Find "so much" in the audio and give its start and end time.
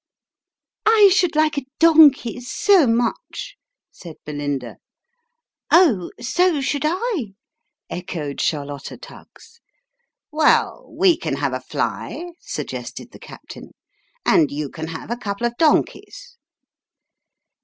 2.41-3.55